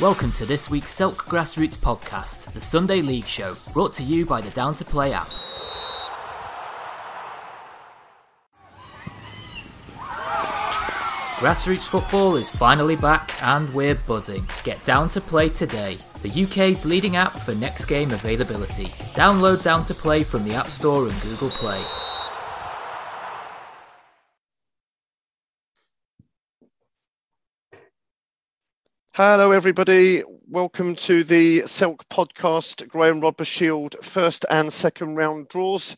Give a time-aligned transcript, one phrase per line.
[0.00, 4.40] Welcome to this week's Silk Grassroots podcast, the Sunday League Show, brought to you by
[4.40, 5.28] the Down to Play app.
[11.36, 14.48] Grassroots football is finally back and we're buzzing.
[14.64, 18.86] Get Down to Play today, the UK's leading app for next game availability.
[19.12, 21.84] Download Down to Play from the App Store and Google Play.
[29.14, 30.22] Hello, everybody.
[30.48, 35.96] Welcome to the Selk podcast, Graham Rodber Shield first and second round draws.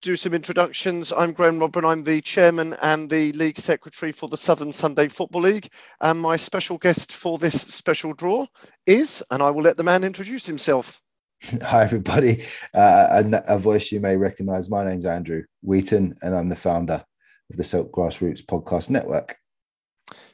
[0.00, 1.12] Do some introductions.
[1.14, 1.86] I'm Graham Rodber.
[1.86, 5.68] I'm the chairman and the league secretary for the Southern Sunday Football League.
[6.00, 8.46] And my special guest for this special draw
[8.86, 11.02] is, and I will let the man introduce himself.
[11.62, 12.42] Hi, everybody.
[12.72, 14.70] Uh, a, a voice you may recognize.
[14.70, 17.04] My name's Andrew Wheaton, and I'm the founder
[17.50, 19.36] of the Silk Grassroots Podcast Network.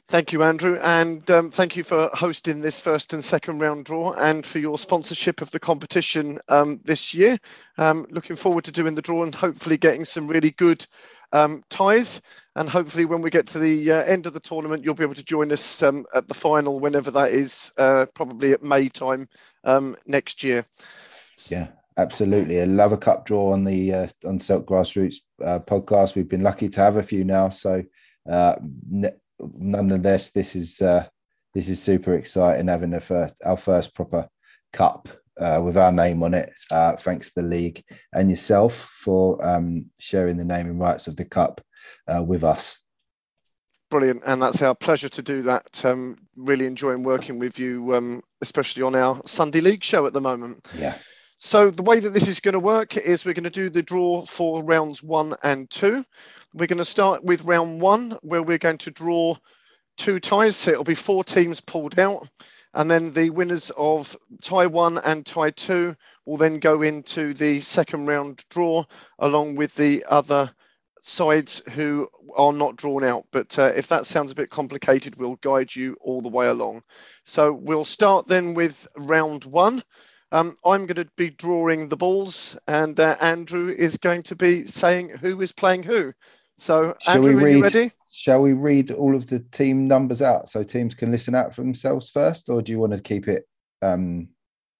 [0.09, 4.11] Thank you, Andrew, and um, thank you for hosting this first and second round draw
[4.13, 7.39] and for your sponsorship of the competition um, this year.
[7.77, 10.85] Um, looking forward to doing the draw and hopefully getting some really good
[11.31, 12.21] um, ties.
[12.55, 15.15] And hopefully, when we get to the uh, end of the tournament, you'll be able
[15.15, 19.27] to join us um, at the final, whenever that is, uh, probably at May time
[19.63, 20.65] um, next year.
[21.49, 22.61] Yeah, absolutely.
[22.61, 26.13] I love a cup draw on the uh, on Selk Grassroots uh, podcast.
[26.15, 27.83] We've been lucky to have a few now, so.
[28.29, 28.55] Uh,
[29.57, 31.07] nonetheless, this is uh,
[31.53, 34.27] this is super exciting having first our first proper
[34.71, 35.07] cup
[35.39, 36.51] uh, with our name on it.
[36.71, 37.83] Uh, thanks to the league
[38.13, 41.61] and yourself for um, sharing the naming rights of the cup
[42.07, 42.79] uh, with us.
[43.89, 45.85] Brilliant, and that's our pleasure to do that.
[45.85, 50.21] Um, really enjoying working with you, um, especially on our Sunday League show at the
[50.21, 50.67] moment.
[50.75, 50.95] Yeah.
[51.45, 53.83] So the way that this is going to work is we're going to do the
[53.83, 56.05] draw for rounds one and two.
[56.53, 59.35] We're going to start with round one, where we're going to draw
[59.97, 60.55] two ties.
[60.55, 62.29] So it'll be four teams pulled out.
[62.75, 67.59] And then the winners of tie one and tie two will then go into the
[67.59, 68.85] second round draw
[69.19, 70.49] along with the other
[71.01, 73.25] sides who are not drawn out.
[73.33, 76.83] But uh, if that sounds a bit complicated, we'll guide you all the way along.
[77.25, 79.83] So we'll start then with round one.
[80.33, 84.65] Um, I'm going to be drawing the balls, and uh, Andrew is going to be
[84.65, 86.11] saying who is playing who.
[86.57, 87.91] So, shall Andrew, we are read, you ready?
[88.11, 91.61] Shall we read all of the team numbers out so teams can listen out for
[91.61, 93.47] themselves first, or do you want to keep it
[93.83, 94.27] um,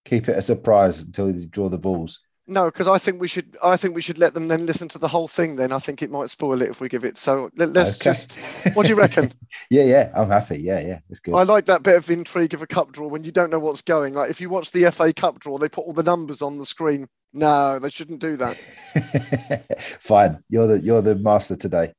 [0.06, 2.20] keep it a surprise until you draw the balls?
[2.45, 3.57] No, because I think we should.
[3.63, 5.55] I think we should let them then listen to the whole thing.
[5.55, 7.17] Then I think it might spoil it if we give it.
[7.17, 8.09] So let, us Okay.
[8.09, 8.37] just.
[8.75, 9.31] What do you reckon?
[9.69, 10.57] yeah, yeah, I'm happy.
[10.57, 11.35] Yeah, yeah, that's good.
[11.35, 13.81] I like that bit of intrigue of a cup draw when you don't know what's
[13.81, 14.13] going.
[14.13, 16.65] Like if you watch the FA Cup draw, they put all the numbers on the
[16.65, 17.07] screen.
[17.31, 18.57] No, they shouldn't do that.
[20.01, 21.93] Fine, you're the you're the master today.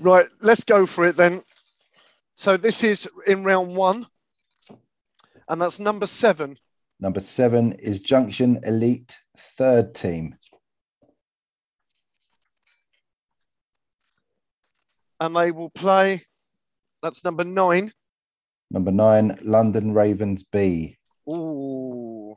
[0.00, 1.42] Right, let's go for it then.
[2.36, 4.06] So this is in round one,
[5.46, 6.56] and that's number seven.
[7.00, 10.36] Number seven is Junction Elite third team.
[15.20, 16.22] and they will play.
[17.02, 17.92] That's number nine.
[18.70, 20.96] Number nine, London Ravens B.
[21.28, 22.34] Ooh,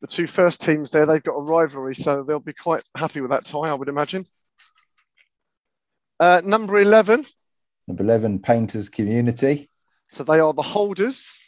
[0.00, 3.30] the two first teams there, they've got a rivalry, so they'll be quite happy with
[3.30, 4.26] that tie, I would imagine.
[6.20, 7.24] Uh, number 11,
[7.88, 9.70] Number 11, Painters Community.
[10.08, 11.40] so they are the holders.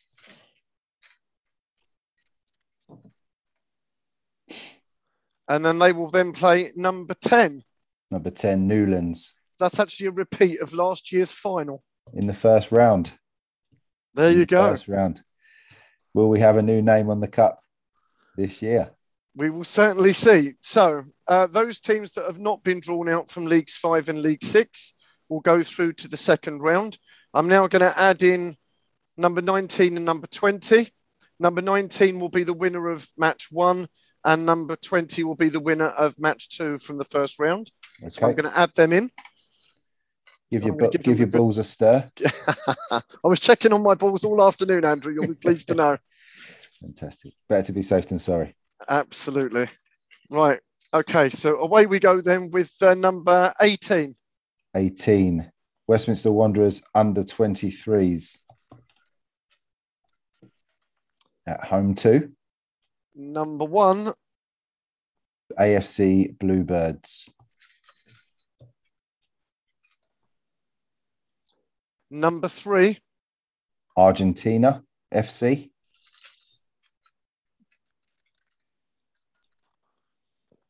[5.49, 7.65] And then they will then play number 10.
[8.11, 11.83] Number 10, Newlands That's actually a repeat of last year's final.
[12.15, 13.13] in the first round.
[14.15, 14.71] There you the go.
[14.71, 15.23] First round.
[16.15, 17.61] Will we have a new name on the cup
[18.37, 18.91] this year?
[19.37, 20.55] We will certainly see.
[20.63, 24.43] So, uh, those teams that have not been drawn out from Leagues 5 and League
[24.43, 24.95] 6
[25.29, 26.99] will go through to the second round.
[27.35, 28.57] I'm now going to add in
[29.17, 30.89] number 19 and number 20.
[31.39, 33.87] Number 19 will be the winner of match one,
[34.25, 37.71] and number 20 will be the winner of match two from the first round.
[38.09, 39.11] So I'm going to add them in.
[40.51, 42.11] Give your bu- give give your good- balls a stir.
[42.91, 45.13] I was checking on my balls all afternoon, Andrew.
[45.13, 45.99] You'll be pleased to know.
[46.81, 47.35] Fantastic.
[47.49, 48.55] Better to be safe than sorry.
[48.89, 49.69] Absolutely.
[50.31, 50.61] Right.
[50.95, 51.29] Okay.
[51.31, 54.15] So away we go then with uh, number 18.
[54.75, 55.51] 18,
[55.87, 58.39] Westminster Wanderers under 23s.
[61.47, 62.31] At home to
[63.19, 64.13] Number one,
[65.59, 67.29] AFC Bluebirds.
[72.11, 72.99] number three,
[73.97, 74.83] Argentina
[75.13, 75.71] FC.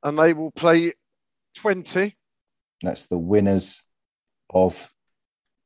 [0.05, 0.93] and they will play
[1.56, 2.15] 20.
[2.83, 3.83] That's the winners
[4.49, 4.91] of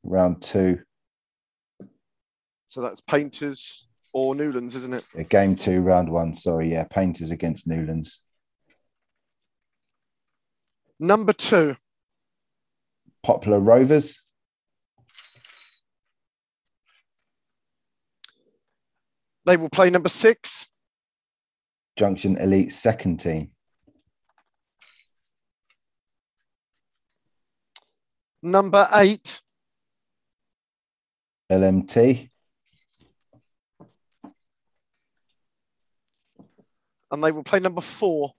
[0.02, 0.80] round two.
[2.66, 5.04] So that's Painters or Newlands, isn't it?
[5.14, 6.34] Yeah, game two, round one.
[6.34, 8.22] Sorry, yeah, Painters against Newlands.
[10.98, 11.74] Number two.
[13.22, 14.20] Poplar Rovers.
[19.44, 20.68] They will play number six.
[21.96, 23.50] Junction Elite second team.
[28.42, 29.40] Number eight.
[31.50, 32.30] LMT.
[37.12, 38.32] And they will play number four.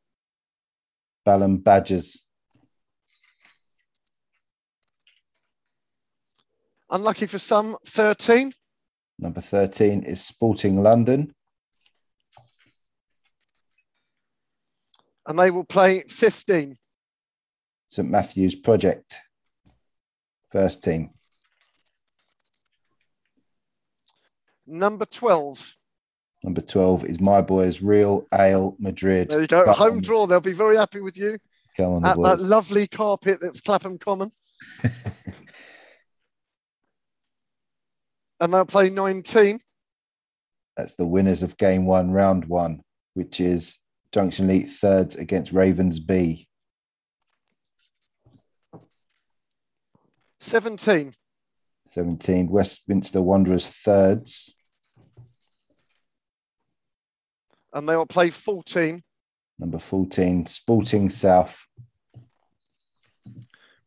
[1.25, 2.23] Balham Badgers.
[6.89, 8.51] Unlucky for some, 13.
[9.19, 11.33] Number 13 is Sporting London.
[15.27, 16.75] And they will play 15.
[17.89, 19.19] St Matthew's Project.
[20.51, 21.11] First team.
[24.65, 25.77] Number 12.
[26.43, 29.29] Number 12 is my boys, Real Ale Madrid.
[29.29, 29.63] There you go.
[29.63, 30.01] Come Home on.
[30.01, 30.27] draw.
[30.27, 31.39] They'll be very happy with you
[31.77, 34.31] Come on, at that lovely carpet that's Clapham Common.
[38.39, 39.59] and they'll play 19.
[40.77, 42.81] That's the winners of game one, round one,
[43.13, 43.77] which is
[44.11, 46.47] Junction League thirds against Ravens B.
[50.39, 51.13] 17.
[51.87, 54.53] 17, Westminster Wanderers thirds.
[57.73, 59.01] And they will play 14,
[59.59, 61.63] Number 14, Sporting South.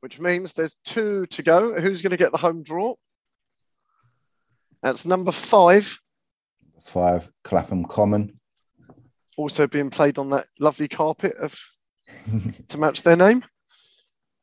[0.01, 1.79] which means there's two to go.
[1.81, 2.95] Who's going to get the home draw?
[4.83, 5.99] That's number five,
[6.85, 8.39] Five, Clapham Common.
[9.37, 11.59] also being played on that lovely carpet of
[12.69, 13.43] to match their name.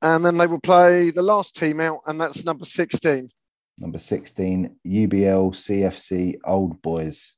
[0.02, 3.30] And then they will play the last team out, and that's number 16.
[3.78, 7.36] Number 16, UBL CFC Old Boys.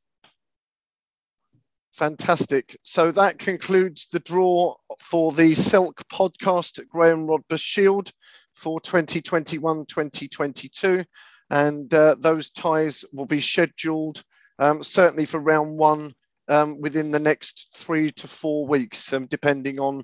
[1.95, 2.75] Fantastic.
[2.83, 8.12] So that concludes the draw for the Silk podcast Graham Rodber Shield
[8.53, 11.06] for 2021 2022.
[11.50, 14.21] And uh, those ties will be scheduled
[14.59, 16.13] um, certainly for round one
[16.50, 20.03] um, within the next three to four weeks, um, depending on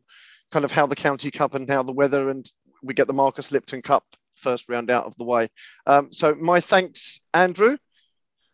[0.49, 2.49] kind of how the County Cup and how the weather and
[2.81, 4.05] we get the Marcus Lipton Cup
[4.35, 5.49] first round out of the way.
[5.85, 7.77] Um, so, my thanks, Andrew.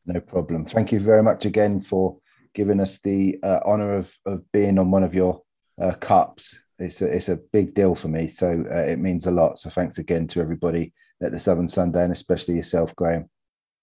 [0.07, 0.66] No problem.
[0.66, 2.18] Thank you very much again for
[2.57, 5.44] giving us the uh, honour of, of being on one of your
[5.80, 6.59] uh, cups.
[6.80, 9.59] It's a, it's a big deal for me, so uh, it means a lot.
[9.59, 13.30] So thanks again to everybody at the Southern Sunday and especially yourself, Graham.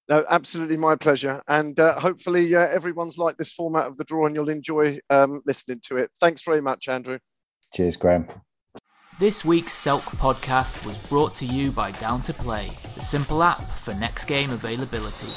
[0.08, 1.40] No, absolutely my pleasure.
[1.46, 5.40] And uh, hopefully uh, everyone's liked this format of the draw and you'll enjoy um,
[5.46, 6.10] listening to it.
[6.20, 7.18] Thanks very much, Andrew.
[7.74, 8.28] Cheers, Graham.
[9.20, 13.62] This week's Selk podcast was brought to you by Down to Play, the simple app
[13.62, 15.32] for next game availability.